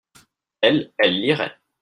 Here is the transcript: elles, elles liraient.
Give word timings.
elles, 0.61 0.91
elles 0.97 1.21
liraient. 1.21 1.59